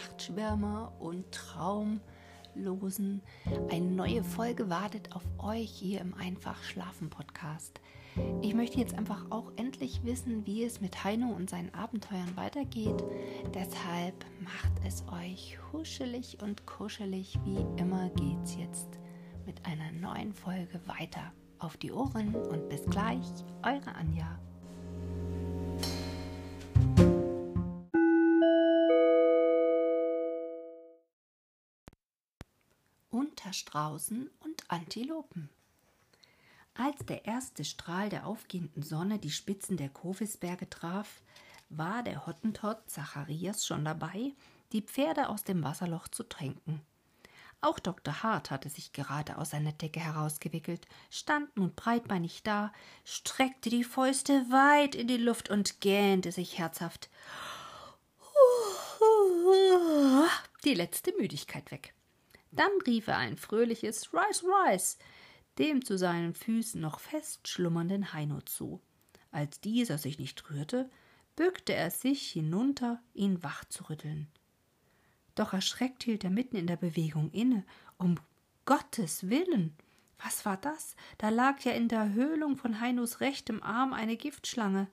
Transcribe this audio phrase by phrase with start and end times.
[0.00, 3.20] Nachtschwärmer und Traumlosen.
[3.70, 7.80] Eine neue Folge wartet auf euch hier im Einfach Schlafen Podcast.
[8.40, 13.04] Ich möchte jetzt einfach auch endlich wissen, wie es mit Heino und seinen Abenteuern weitergeht.
[13.54, 17.38] Deshalb macht es euch huschelig und kuschelig.
[17.44, 18.88] Wie immer geht's jetzt
[19.44, 21.32] mit einer neuen Folge weiter.
[21.58, 23.26] Auf die Ohren und bis gleich,
[23.62, 24.38] eure Anja.
[33.10, 35.50] Unterstraußen und Antilopen.
[36.74, 41.20] Als der erste Strahl der aufgehenden Sonne die Spitzen der Kovisberge traf,
[41.68, 44.32] war der Hottentott Zacharias schon dabei,
[44.72, 46.80] die Pferde aus dem Wasserloch zu tränken.
[47.62, 48.22] Auch Dr.
[48.22, 52.72] Hart hatte sich gerade aus seiner Decke herausgewickelt, stand nun breitbeinig da,
[53.04, 57.10] streckte die Fäuste weit in die Luft und gähnte sich herzhaft.
[60.64, 61.94] Die letzte Müdigkeit weg.
[62.52, 64.96] Dann rief er ein fröhliches Rise, Rise
[65.58, 68.80] dem zu seinen Füßen noch fest schlummernden Heino zu.
[69.30, 70.90] Als dieser sich nicht rührte,
[71.36, 74.28] bückte er sich hinunter, ihn wach zu rütteln.
[75.34, 77.64] Doch erschreckt hielt er mitten in der Bewegung inne.
[77.98, 78.16] Um
[78.64, 79.76] Gottes Willen!
[80.22, 80.96] Was war das?
[81.18, 84.88] Da lag ja in der Höhlung von Heinos rechtem Arm eine Giftschlange,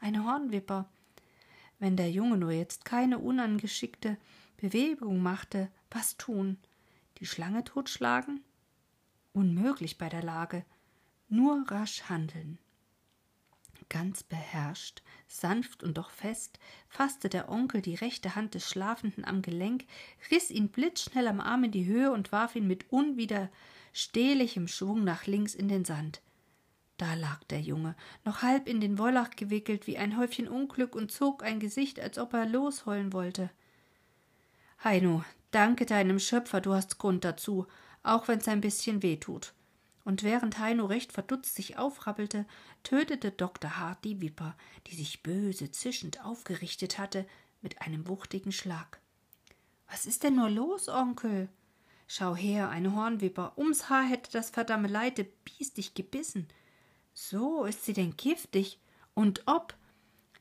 [0.00, 0.88] eine Hornwipper.
[1.78, 4.16] Wenn der Junge nur jetzt keine unangeschickte
[4.56, 6.58] Bewegung machte, was tun?
[7.24, 8.44] Die Schlange totschlagen?
[9.32, 10.62] Unmöglich bei der Lage.
[11.30, 12.58] Nur rasch handeln.
[13.88, 19.40] Ganz beherrscht, sanft und doch fest, fasste der Onkel die rechte Hand des Schlafenden am
[19.40, 19.86] Gelenk,
[20.30, 25.26] riß ihn blitzschnell am Arm in die Höhe und warf ihn mit unwiderstehlichem Schwung nach
[25.26, 26.20] links in den Sand.
[26.98, 31.10] Da lag der Junge, noch halb in den Wollach gewickelt wie ein Häufchen Unglück und
[31.10, 33.48] zog ein Gesicht, als ob er losheulen wollte.
[34.84, 37.66] Heino, danke deinem Schöpfer, du hast Grund dazu,
[38.02, 39.54] auch wenn's ein bisschen weh tut
[40.04, 42.46] und während Heino recht verdutzt sich aufrappelte,
[42.82, 43.78] tötete Dr.
[43.78, 44.54] Hart die Wipper,
[44.86, 47.26] die sich böse zischend aufgerichtet hatte,
[47.62, 49.00] mit einem wuchtigen Schlag.
[49.88, 51.48] Was ist denn nur los, Onkel?
[52.06, 53.56] Schau her, eine Hornwipper.
[53.56, 56.48] Ums Haar hätte das verdammte Leite Biest dich gebissen.
[57.14, 58.78] So, ist sie denn giftig?
[59.14, 59.74] Und ob?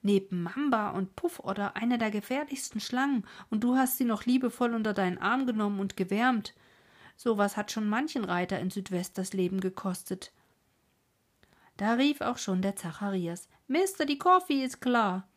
[0.05, 4.75] Neben Mamba und Puff oder einer der gefährlichsten Schlangen, und du hast sie noch liebevoll
[4.75, 6.53] unter deinen Arm genommen und gewärmt.
[7.15, 10.33] Sowas hat schon manchen Reiter in Südwest das Leben gekostet.
[11.77, 15.27] Da rief auch schon der Zacharias: Mister, die Coffee ist klar.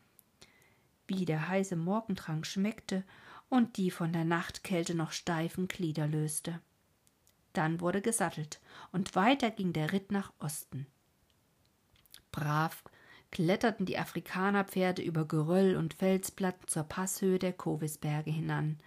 [1.06, 3.04] Wie der heiße Morgentrank schmeckte
[3.48, 6.60] und die von der Nachtkälte noch steifen Glieder löste.
[7.52, 8.60] Dann wurde gesattelt
[8.90, 10.86] und weiter ging der Ritt nach Osten.
[12.32, 12.82] Brav
[13.30, 18.78] kletterten die Afrikanerpferde über Geröll und Felsplatten zur Passhöhe der Kovisberge hinan.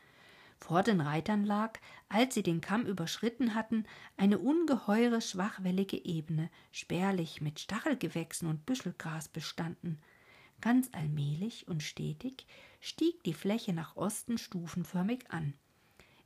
[0.59, 1.79] Vor den Reitern lag,
[2.09, 3.85] als sie den Kamm überschritten hatten,
[4.17, 9.99] eine ungeheure schwachwellige Ebene, spärlich mit Stachelgewächsen und Büschelgras bestanden.
[10.61, 12.45] Ganz allmählich und stetig
[12.81, 15.53] stieg die Fläche nach Osten stufenförmig an.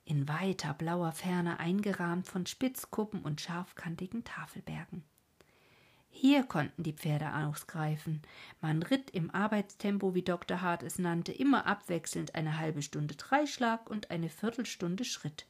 [0.05, 5.03] In weiter blauer Ferne eingerahmt von Spitzkuppen und scharfkantigen Tafelbergen.
[6.15, 8.21] Hier konnten die Pferde ausgreifen.
[8.61, 10.61] Man ritt im Arbeitstempo, wie Dr.
[10.61, 15.47] Hart es nannte, immer abwechselnd eine halbe Stunde Dreischlag und eine Viertelstunde Schritt.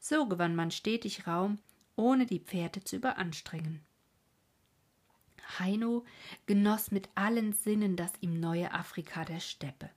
[0.00, 1.58] So gewann man stetig Raum,
[1.94, 3.82] ohne die Pferde zu überanstrengen.
[5.58, 6.04] Heino
[6.46, 9.90] genoss mit allen Sinnen das ihm neue Afrika der Steppe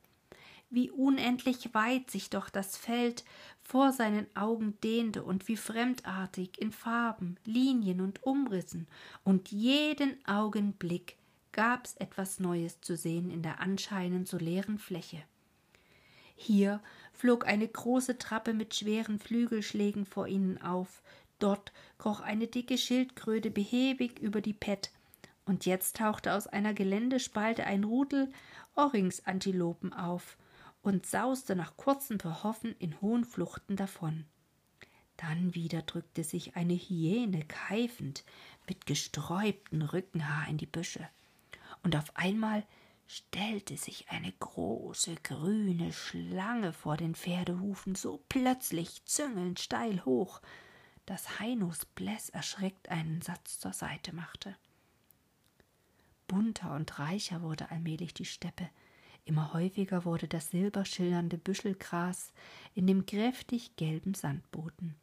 [0.72, 3.24] wie unendlich weit sich doch das Feld
[3.62, 8.88] vor seinen Augen dehnte und wie fremdartig in Farben, Linien und Umrissen,
[9.24, 11.18] und jeden Augenblick
[11.52, 15.22] gab's etwas Neues zu sehen in der anscheinend so leeren Fläche.
[16.36, 16.82] Hier
[17.14, 21.04] flog eine große Trappe mit schweren Flügelschlägen vor ihnen auf,
[21.38, 24.92] dort kroch eine dicke Schildkröte behäbig über die Pett,
[25.46, 28.32] und jetzt tauchte aus einer Geländespalte ein Rudel
[28.76, 30.38] Ohrringsantilopen auf,
[30.82, 34.26] und sauste nach kurzem Verhoffen in hohen Fluchten davon.
[35.18, 38.24] Dann wieder drückte sich eine Hyäne keifend
[38.68, 41.08] mit gesträubtem Rückenhaar in die Büsche,
[41.84, 42.64] und auf einmal
[43.08, 50.42] stellte sich eine große grüne Schlange vor den Pferdehufen so plötzlich züngelnd steil hoch,
[51.06, 54.56] dass Heinos Bläss erschreckt einen Satz zur Seite machte.
[56.28, 58.70] Bunter und reicher wurde allmählich die Steppe,
[59.26, 62.34] Immer häufiger wurde das silberschillernde Büschelgras
[62.74, 64.96] in dem kräftig gelben Sandboden.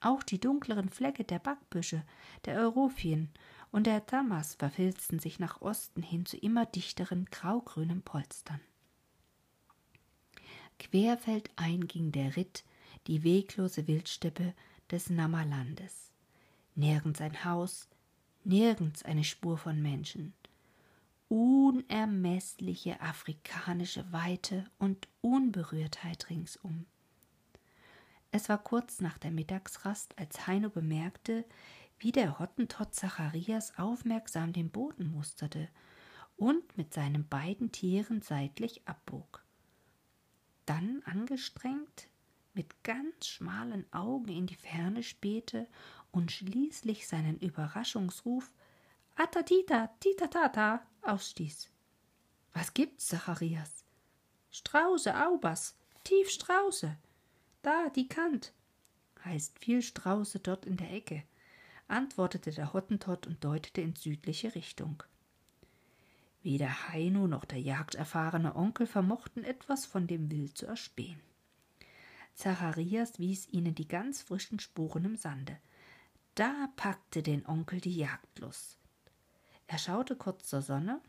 [0.00, 2.04] Auch die dunkleren Flecke der Backbüsche,
[2.44, 3.30] der Europhien
[3.70, 8.60] und der Tamas verfilzten sich nach Osten hin zu immer dichteren graugrünen Polstern.
[10.78, 12.64] Querfeldein ging der Ritt
[13.06, 14.54] die weglose Wildsteppe
[14.90, 16.12] des Nammerlandes.
[16.74, 17.88] Nirgends ein Haus,
[18.44, 20.32] nirgends eine Spur von Menschen.
[21.28, 26.86] Unermessliche afrikanische Weite und Unberührtheit ringsum.
[28.30, 31.44] Es war kurz nach der Mittagsrast, als Heino bemerkte,
[31.98, 35.68] wie der Hottentott Zacharias aufmerksam den Boden musterte
[36.36, 39.44] und mit seinen beiden Tieren seitlich abbog.
[40.64, 42.08] Dann angestrengt
[42.54, 45.66] mit ganz schmalen Augen in die Ferne spähte
[46.10, 48.52] und schließlich seinen Überraschungsruf
[49.20, 51.68] Atatita, titatata ausstieß.
[52.52, 53.84] Was gibt's, Zacharias?
[54.52, 55.74] Strauße, Aubers,
[56.04, 56.96] tief Strauße.
[57.62, 58.52] Da, die Kant.
[59.24, 61.24] Heißt viel Strauße dort in der Ecke,
[61.88, 65.02] antwortete der Hottentott und deutete in südliche Richtung.
[66.44, 71.20] Weder Heino noch der jagderfahrene Onkel vermochten etwas von dem Wild zu erspähen.
[72.34, 75.58] Zacharias wies ihnen die ganz frischen Spuren im Sande.
[76.36, 78.77] Da packte den Onkel die Jagdlust.
[79.68, 81.00] Er schaute kurz zur Sonne.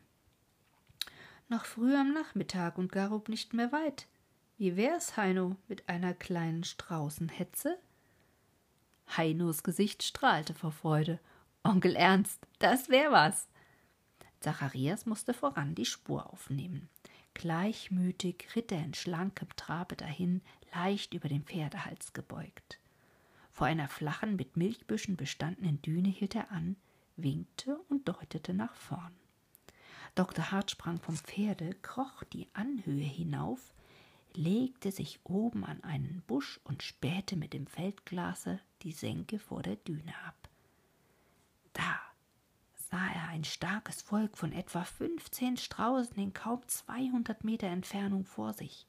[1.48, 4.06] Noch früh am Nachmittag und Garub nicht mehr weit.
[4.58, 7.78] Wie wär's, Heino, mit einer kleinen Straußenhetze?
[9.16, 11.18] Heinos Gesicht strahlte vor Freude.
[11.64, 13.48] Onkel Ernst, das wär was.
[14.40, 16.88] Zacharias musste voran die Spur aufnehmen.
[17.32, 20.42] Gleichmütig ritt er in schlankem Trabe dahin,
[20.74, 22.78] leicht über den Pferdehals gebeugt.
[23.52, 26.76] Vor einer flachen, mit Milchbüschen bestandenen Düne hielt er an,
[27.22, 29.14] winkte und deutete nach vorn.
[30.14, 30.50] Dr.
[30.50, 33.74] Hart sprang vom Pferde, kroch die Anhöhe hinauf,
[34.34, 39.76] legte sich oben an einen Busch und spähte mit dem Feldglase die Senke vor der
[39.76, 40.48] Düne ab.
[41.72, 42.00] Da
[42.74, 48.52] sah er ein starkes Volk von etwa fünfzehn Straußen in kaum zweihundert Meter Entfernung vor
[48.52, 48.86] sich.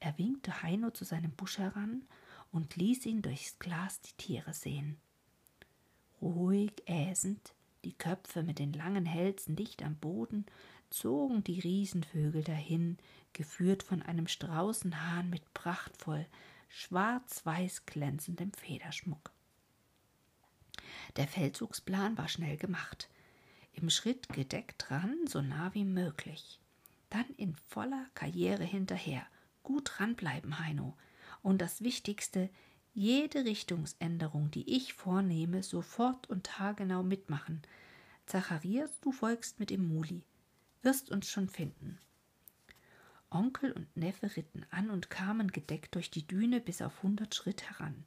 [0.00, 2.04] Er winkte Heino zu seinem Busch heran
[2.50, 5.00] und ließ ihn durchs Glas die Tiere sehen.
[6.20, 7.54] Ruhig äsend,
[7.84, 10.46] die Köpfe mit den langen Hälsen dicht am Boden,
[10.90, 12.98] zogen die Riesenvögel dahin,
[13.32, 16.26] geführt von einem Straußenhahn mit prachtvoll
[16.68, 19.32] schwarz-weiß glänzendem Federschmuck.
[21.16, 23.08] Der Feldzugsplan war schnell gemacht.
[23.72, 26.60] Im Schritt gedeckt dran, so nah wie möglich.
[27.10, 29.26] Dann in voller Karriere hinterher.
[29.62, 30.96] Gut dranbleiben, Heino.
[31.42, 32.50] Und das Wichtigste,
[32.98, 37.62] jede Richtungsänderung, die ich vornehme, sofort und tagegenau mitmachen.
[38.26, 40.24] Zacharias, du folgst mit dem Muli.
[40.82, 42.00] Wirst uns schon finden.
[43.30, 47.70] Onkel und Neffe ritten an und kamen gedeckt durch die Düne bis auf hundert Schritt
[47.70, 48.04] heran.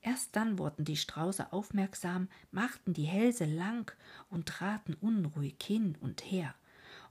[0.00, 3.92] Erst dann wurden die Strauße aufmerksam, machten die Hälse lang
[4.30, 6.56] und traten unruhig hin und her.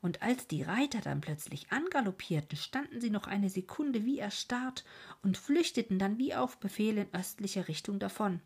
[0.01, 4.85] Und als die Reiter dann plötzlich angaloppierten, standen sie noch eine Sekunde wie erstarrt
[5.23, 8.41] und flüchteten dann wie auf Befehl in östlicher Richtung davon.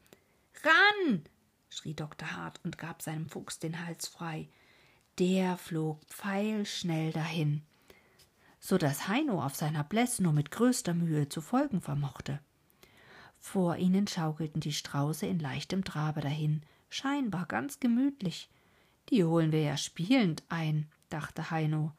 [0.63, 1.23] Ran!
[1.69, 2.31] schrie Dr.
[2.35, 4.49] Hart und gab seinem Fuchs den Hals frei.
[5.19, 7.61] Der flog pfeilschnell dahin,
[8.59, 12.39] so dass Heino auf seiner Bläss nur mit größter Mühe zu folgen vermochte.
[13.39, 18.49] Vor ihnen schaukelten die Strauße in leichtem Trabe dahin, scheinbar ganz gemütlich.
[19.09, 21.91] Die holen wir ja spielend ein, dachte Heino.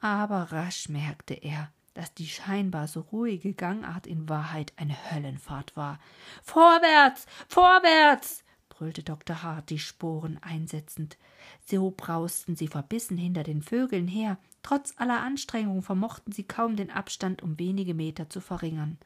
[0.00, 5.98] Aber rasch merkte er, dass die scheinbar so ruhige Gangart in Wahrheit eine Höllenfahrt war.
[6.42, 8.44] Vorwärts, vorwärts!
[8.68, 9.42] brüllte Dr.
[9.42, 11.18] Hart die Sporen einsetzend.
[11.64, 14.38] So brausten sie verbissen hinter den Vögeln her.
[14.62, 18.98] Trotz aller Anstrengung vermochten sie kaum den Abstand um wenige Meter zu verringern.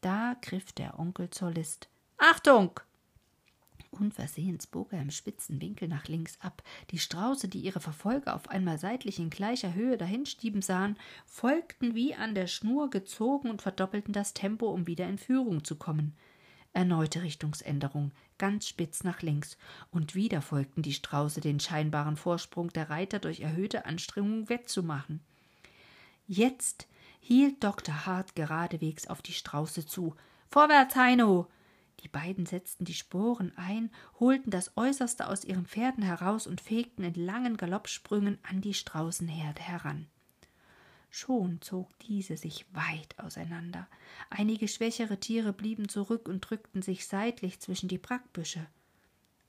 [0.00, 1.88] Da griff der Onkel zur List.
[2.18, 2.78] Achtung!
[3.94, 6.62] Unversehens bog er im spitzen Winkel nach links ab.
[6.90, 10.96] Die Strauße, die ihre Verfolger auf einmal seitlich in gleicher Höhe dahinstieben sahen,
[11.26, 15.76] folgten wie an der Schnur gezogen und verdoppelten das Tempo, um wieder in Führung zu
[15.76, 16.14] kommen.
[16.72, 19.56] Erneute Richtungsänderung, ganz spitz nach links,
[19.92, 25.20] und wieder folgten die Strauße den scheinbaren Vorsprung der Reiter durch erhöhte Anstrengungen wettzumachen.
[26.26, 26.88] Jetzt
[27.20, 28.06] hielt Dr.
[28.06, 30.16] Hart geradewegs auf die Strauße zu.
[30.50, 31.48] Vorwärts, Heino!
[32.04, 37.02] Die beiden setzten die Sporen ein, holten das Äußerste aus ihren Pferden heraus und fegten
[37.02, 40.06] in langen Galoppsprüngen an die Straußenherde heran.
[41.08, 43.88] Schon zog diese sich weit auseinander.
[44.28, 48.66] Einige schwächere Tiere blieben zurück und drückten sich seitlich zwischen die Brackbüsche.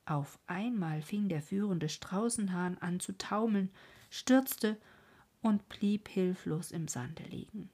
[0.05, 3.71] Auf einmal fing der führende Straußenhahn an zu taumeln,
[4.09, 4.77] stürzte
[5.41, 7.69] und blieb hilflos im Sande liegen.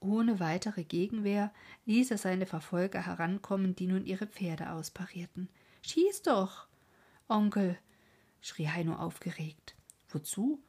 [0.00, 1.52] Ohne weitere Gegenwehr
[1.84, 5.50] ließ er seine Verfolger herankommen, die nun ihre Pferde ausparierten.
[5.82, 6.66] Schieß doch,
[7.28, 7.78] Onkel,
[8.40, 9.76] schrie Heino aufgeregt.
[10.08, 10.62] Wozu?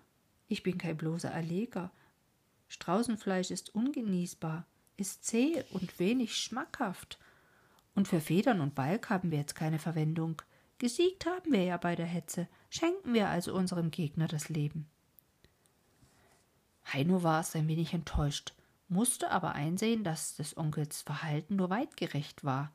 [0.49, 1.91] Ich bin kein bloßer Erleger.
[2.67, 4.65] Straußenfleisch ist ungenießbar,
[4.97, 7.17] ist zäh und wenig schmackhaft.
[7.95, 10.41] Und für Federn und Balk haben wir jetzt keine Verwendung.
[10.77, 14.89] Gesiegt haben wir ja bei der Hetze, schenken wir also unserem Gegner das Leben.
[16.91, 18.53] Heino war es ein wenig enttäuscht,
[18.91, 22.71] musste aber einsehen, dass des Onkels Verhalten nur weitgerecht war.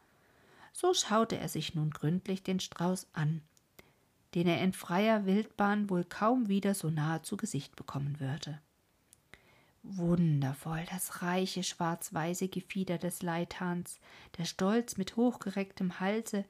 [0.72, 3.42] So schaute er sich nun gründlich den Strauß an,
[4.34, 8.58] den er in freier Wildbahn wohl kaum wieder so nahe zu Gesicht bekommen würde.
[9.82, 14.00] Wundervoll das reiche schwarz-weiße Gefieder des Leithahns,
[14.38, 16.44] der stolz mit hochgerecktem Halse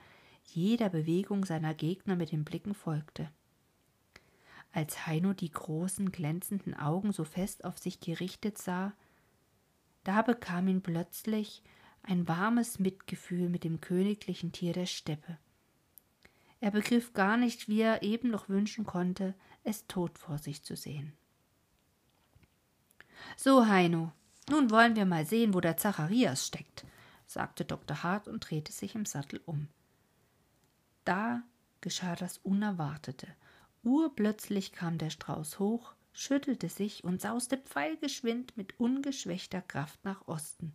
[0.44, 3.30] jeder Bewegung seiner Gegner mit den Blicken folgte.
[4.73, 8.92] Als Heino die großen, glänzenden Augen so fest auf sich gerichtet sah,
[10.06, 11.64] da bekam ihn plötzlich
[12.04, 15.36] ein warmes Mitgefühl mit dem königlichen Tier der Steppe.
[16.60, 19.34] Er begriff gar nicht, wie er eben noch wünschen konnte,
[19.64, 21.12] es tot vor sich zu sehen.
[23.36, 24.12] So, Heino,
[24.48, 26.86] nun wollen wir mal sehen, wo der Zacharias steckt,
[27.26, 28.04] sagte Dr.
[28.04, 29.66] Hart und drehte sich im Sattel um.
[31.04, 31.42] Da
[31.80, 33.26] geschah das Unerwartete.
[33.82, 40.73] Urplötzlich kam der Strauß hoch, schüttelte sich und sauste pfeilgeschwind mit ungeschwächter Kraft nach Osten.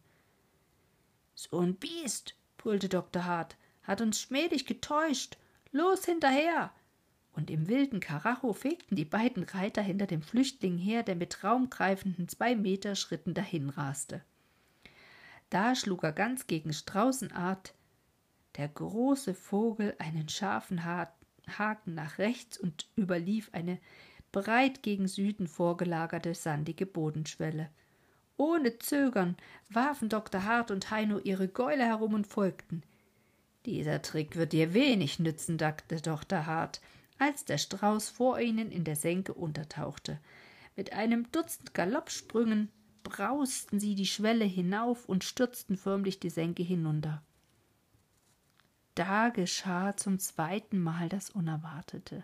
[1.34, 3.26] So ein Biest, brüllte Dr.
[3.26, 5.38] Hart, hat uns schmählich getäuscht.
[5.72, 6.72] Los hinterher!
[7.34, 12.28] Und im wilden Karacho fegten die beiden Reiter hinter dem Flüchtling her, der mit raumgreifenden
[12.28, 14.22] zwei Meter Schritten dahinraste.
[15.50, 17.74] Da schlug er ganz gegen Straußenart
[18.58, 23.80] der große Vogel einen scharfen Haken nach rechts und überlief eine
[24.32, 27.70] breit gegen Süden vorgelagerte sandige Bodenschwelle.
[28.38, 29.38] Ohne Zögern
[29.70, 30.46] warfen Dr.
[30.46, 32.84] Hart und Heino ihre Gäule herum und folgten.
[33.66, 36.46] Dieser Trick wird dir wenig nützen, dachte Dr.
[36.46, 36.82] Hart,
[37.20, 40.20] als der Strauß vor ihnen in der Senke untertauchte.
[40.76, 42.70] Mit einem Dutzend Galoppsprüngen
[43.04, 47.22] brausten sie die Schwelle hinauf und stürzten förmlich die Senke hinunter.
[48.96, 52.24] Da geschah zum zweiten Mal das Unerwartete.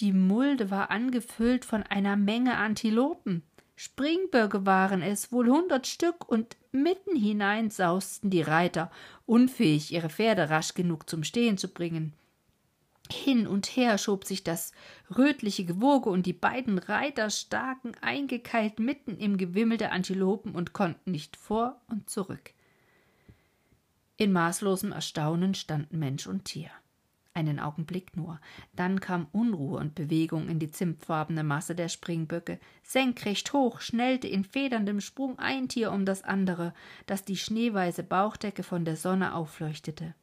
[0.00, 3.42] Die Mulde war angefüllt von einer Menge Antilopen.
[3.76, 8.90] Springböcke waren es, wohl hundert Stück, und mitten hinein sausten die Reiter,
[9.26, 12.14] unfähig, ihre Pferde rasch genug zum Stehen zu bringen.
[13.12, 14.72] Hin und her schob sich das
[15.18, 21.10] rötliche Gewoge, und die beiden Reiter staken eingekeilt mitten im Gewimmel der Antilopen und konnten
[21.10, 22.54] nicht vor und zurück.
[24.16, 26.70] In maßlosem Erstaunen standen Mensch und Tier
[27.34, 28.40] einen Augenblick nur.
[28.74, 32.58] Dann kam Unruhe und Bewegung in die zimtfarbene Masse der Springböcke.
[32.82, 36.74] Senkrecht hoch schnellte in federndem Sprung ein Tier um das andere,
[37.06, 40.14] das die schneeweiße Bauchdecke von der Sonne aufleuchtete.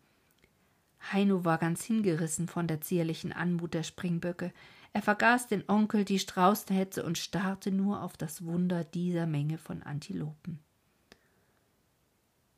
[1.11, 4.51] Heino war ganz hingerissen von der zierlichen Anmut der Springböcke.
[4.93, 9.83] Er vergaß den Onkel, die Straußenhetze und starrte nur auf das Wunder dieser Menge von
[9.83, 10.59] Antilopen.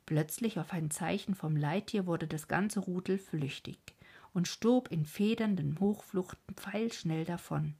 [0.06, 3.78] Plötzlich auf ein Zeichen vom Leittier wurde das ganze Rudel flüchtig
[4.32, 7.74] und stob in federnden Hochfluchten pfeilschnell davon.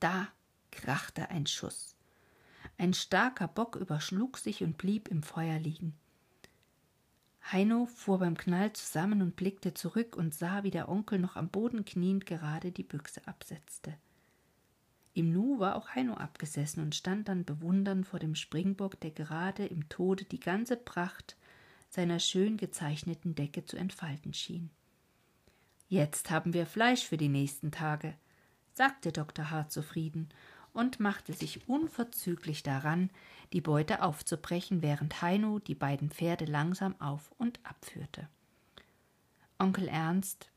[0.00, 0.28] Da
[0.70, 1.96] krachte ein Schuss.
[2.76, 5.94] Ein starker Bock überschlug sich und blieb im Feuer liegen.
[7.52, 11.50] Heino fuhr beim Knall zusammen und blickte zurück und sah, wie der Onkel noch am
[11.50, 13.94] Boden kniend gerade die Büchse absetzte.
[15.12, 19.66] Im Nu war auch Heino abgesessen und stand dann bewundernd vor dem Springbock, der gerade
[19.66, 21.36] im Tode die ganze Pracht
[21.94, 24.70] seiner schön gezeichneten Decke zu entfalten schien.
[25.88, 28.14] Jetzt haben wir Fleisch für die nächsten Tage,
[28.72, 29.50] sagte Dr.
[29.50, 30.28] Hart zufrieden
[30.72, 33.10] und machte sich unverzüglich daran,
[33.52, 38.28] die Beute aufzubrechen, während Heino die beiden Pferde langsam auf und abführte.
[39.60, 40.50] Onkel Ernst,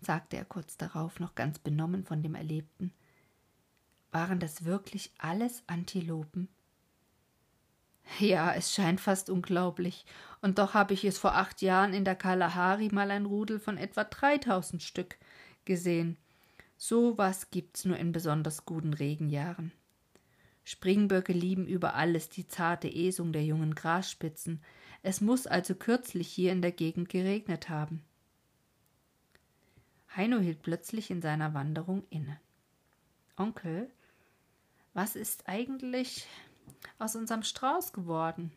[0.00, 2.94] sagte er kurz darauf, noch ganz benommen von dem Erlebten,
[4.10, 6.48] waren das wirklich alles Antilopen?
[8.18, 10.04] Ja, es scheint fast unglaublich.
[10.40, 13.78] Und doch habe ich es vor acht Jahren in der Kalahari mal ein Rudel von
[13.78, 15.16] etwa dreitausend Stück
[15.64, 16.18] gesehen.
[16.76, 19.72] So was gibt's nur in besonders guten Regenjahren.
[20.64, 24.62] Springböcke lieben über alles die zarte Esung der jungen Grasspitzen.
[25.02, 28.02] Es muss also kürzlich hier in der Gegend geregnet haben.
[30.16, 32.38] Heino hielt plötzlich in seiner Wanderung inne.
[33.36, 33.90] Onkel,
[34.94, 36.26] was ist eigentlich
[36.98, 38.52] aus unserem Strauß geworden?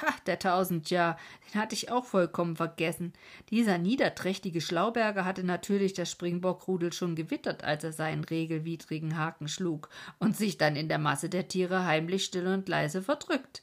[0.00, 3.12] Ha, der Tausendjahr, den hatte ich auch vollkommen vergessen.
[3.50, 9.88] Dieser niederträchtige Schlauberger hatte natürlich das Springbockrudel schon gewittert, als er seinen regelwidrigen Haken schlug
[10.18, 13.62] und sich dann in der Masse der Tiere heimlich still und leise verdrückt.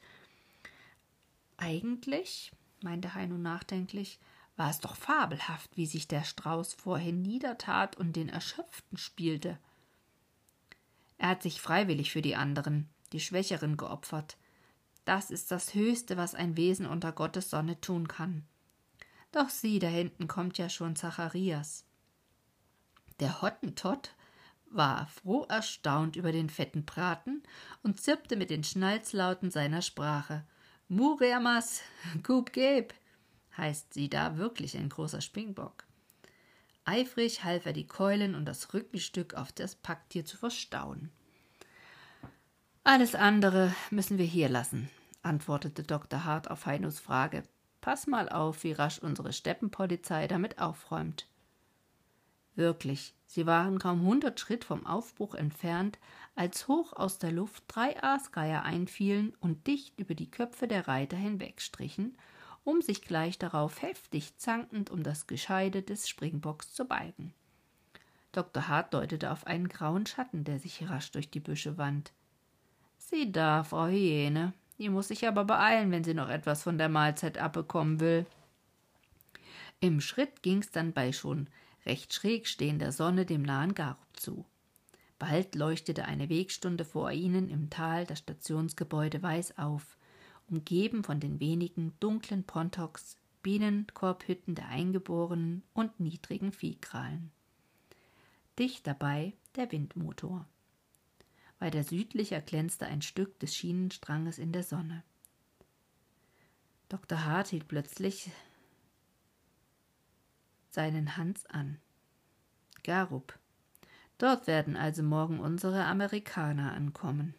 [1.57, 4.17] Eigentlich, meinte Heino nachdenklich,
[4.55, 9.57] war es doch fabelhaft, wie sich der Strauß vorhin niedertat und den Erschöpften spielte.
[11.17, 14.38] Er hat sich freiwillig für die anderen, die Schwächeren, geopfert.
[15.06, 18.46] Das ist das Höchste, was ein Wesen unter Gottes Sonne tun kann.
[19.32, 21.86] Doch sieh, da hinten kommt ja schon Zacharias.
[23.20, 24.13] Der Hottentott
[24.65, 27.44] war froh erstaunt über den fetten Braten
[27.84, 30.46] und zirpte mit den Schnalzlauten seiner Sprache.
[30.88, 31.82] Muremas,
[32.24, 32.94] Kub Geb,
[33.58, 35.86] heißt sie da wirklich ein großer Springbock.
[36.84, 41.12] Eifrig half er die Keulen und das Rückenstück auf das Packtier zu verstauen.
[42.83, 44.89] Alles andere müssen wir hier lassen,
[45.21, 46.25] antwortete Dr.
[46.25, 47.43] Hart auf Heinos Frage.
[47.79, 51.27] Pass mal auf, wie rasch unsere Steppenpolizei damit aufräumt.
[52.55, 56.00] Wirklich, sie waren kaum hundert Schritt vom Aufbruch entfernt,
[56.35, 61.17] als hoch aus der Luft drei Aasgeier einfielen und dicht über die Köpfe der Reiter
[61.17, 62.17] hinwegstrichen,
[62.63, 67.35] um sich gleich darauf heftig zankend um das Gescheide des Springbocks zu balgen.
[68.31, 68.67] Dr.
[68.67, 72.11] Hart deutete auf einen grauen Schatten, der sich rasch durch die Büsche wand.
[73.03, 76.88] Sieh da, Frau Hyäne, die muss sich aber beeilen, wenn sie noch etwas von der
[76.88, 78.27] Mahlzeit abbekommen will.
[79.79, 81.48] Im Schritt ging's dann bei schon
[81.86, 84.46] recht schräg stehender Sonne dem nahen Garub zu.
[85.17, 89.98] Bald leuchtete eine Wegstunde vor ihnen im Tal das Stationsgebäude weiß auf,
[90.48, 97.31] umgeben von den wenigen dunklen Pontoks, Bienenkorbhütten der Eingeborenen und niedrigen Viehkrallen.
[98.60, 100.46] Dicht dabei der Windmotor.
[101.62, 105.03] Weiter südlicher glänzte ein Stück des Schienenstranges in der Sonne.
[106.89, 107.24] Dr.
[107.24, 108.32] Hart hielt plötzlich
[110.72, 111.77] seinen Hans an.
[112.84, 113.38] Garup.
[114.18, 117.36] Dort werden also morgen unsere Amerikaner ankommen.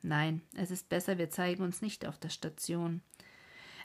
[0.00, 3.02] Nein, es ist besser, wir zeigen uns nicht auf der Station.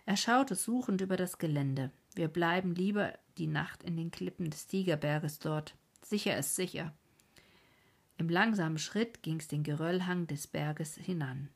[0.06, 1.90] Er schaute suchend über das Gelände.
[2.14, 5.74] Wir bleiben lieber die Nacht in den Klippen des Tigerberges dort.
[6.04, 6.94] Sicher ist sicher.
[8.22, 11.50] Im langsamen Schritt ging's den Geröllhang des Berges hinan.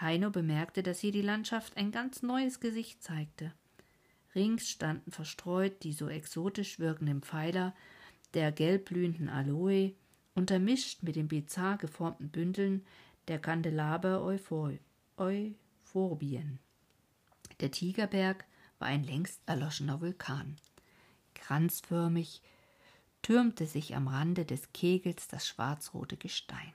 [0.00, 3.52] Heino bemerkte, dass hier die Landschaft ein ganz neues Gesicht zeigte.
[4.34, 7.72] Rings standen verstreut die so exotisch wirkenden Pfeiler
[8.34, 9.94] der gelbblühenden Aloe,
[10.34, 12.84] untermischt mit den bizarr geformten Bündeln
[13.28, 14.24] der Kandelaber
[15.16, 16.58] Euphorbien.
[17.60, 18.44] Der Tigerberg
[18.80, 20.56] war ein längst erloschener Vulkan.
[21.34, 22.42] Kranzförmig
[23.22, 26.72] türmte sich am Rande des Kegels das schwarzrote Gestein.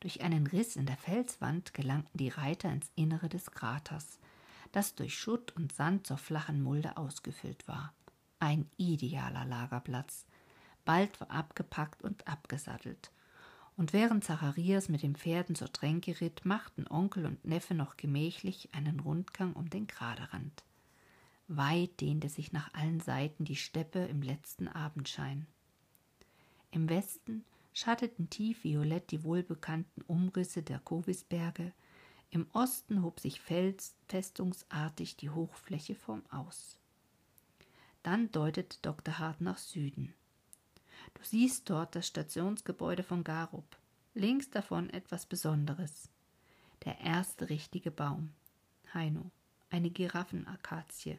[0.00, 4.18] Durch einen Riss in der Felswand gelangten die Reiter ins Innere des Kraters,
[4.72, 7.92] das durch Schutt und Sand zur flachen Mulde ausgefüllt war.
[8.38, 10.26] Ein idealer Lagerplatz.
[10.84, 13.10] Bald war abgepackt und abgesattelt.
[13.76, 18.68] Und während Zacharias mit den Pferden zur Tränke ritt, machten Onkel und Neffe noch gemächlich
[18.72, 20.64] einen Rundgang um den Graderand.
[21.48, 25.46] Weit dehnte sich nach allen Seiten die Steppe im letzten Abendschein.
[26.70, 31.72] Im Westen schatteten tief violett die wohlbekannten Umrisse der Kovisberge,
[32.30, 36.78] im Osten hob sich fels festungsartig die Hochfläche vom Aus.
[38.02, 39.18] Dann deutete Dr.
[39.18, 40.12] Hart nach Süden.
[41.14, 43.78] Du siehst dort das Stationsgebäude von Garup.
[44.14, 46.10] Links davon etwas Besonderes.
[46.84, 48.34] Der erste richtige Baum.
[48.92, 49.30] Heino,
[49.70, 51.18] eine Giraffenakazie.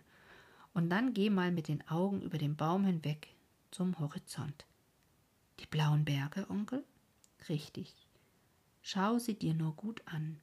[0.73, 3.35] Und dann geh mal mit den Augen über den Baum hinweg
[3.71, 4.65] zum Horizont.
[5.59, 6.85] Die blauen Berge, Onkel?
[7.49, 8.07] Richtig.
[8.81, 10.39] Schau sie dir nur gut an.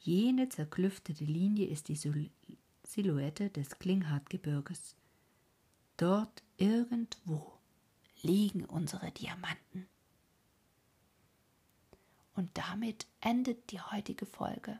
[0.00, 2.30] Jene zerklüftete Linie ist die
[2.84, 4.96] Silhouette des Klinghartgebirges.
[5.96, 7.52] Dort irgendwo
[8.22, 9.88] liegen unsere Diamanten.
[12.34, 14.78] Und damit endet die heutige Folge.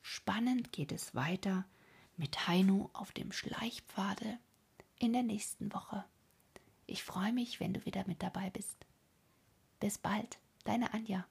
[0.00, 1.64] Spannend geht es weiter
[2.16, 4.38] mit Heino auf dem Schleichpfade
[4.98, 6.04] in der nächsten Woche.
[6.86, 8.76] Ich freue mich, wenn du wieder mit dabei bist.
[9.80, 11.26] Bis bald, deine Anja.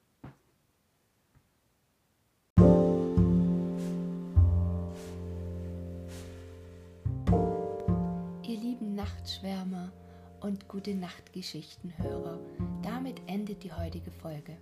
[8.43, 9.91] Ihr lieben Nachtschwärmer,
[10.41, 12.39] und gute Nachtgeschichtenhörer.
[12.81, 14.57] Damit endet die heutige Folge.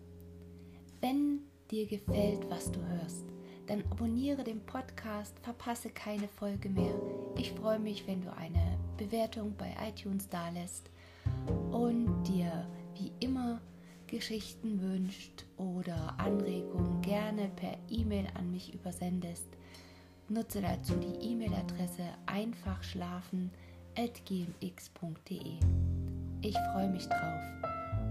[1.02, 1.40] Wenn
[1.72, 3.26] dir gefällt, was du hörst,
[3.70, 6.94] dann abonniere den Podcast, verpasse keine Folge mehr.
[7.38, 10.90] Ich freue mich, wenn du eine Bewertung bei iTunes dalässt
[11.72, 13.62] und dir wie immer
[14.08, 19.48] Geschichten wünscht oder Anregungen gerne per E-Mail an mich übersendest.
[20.28, 23.52] Nutze dazu die E-Mail-Adresse einfachschlafen.com
[24.26, 25.58] gmx.de.
[26.42, 27.69] Ich freue mich drauf.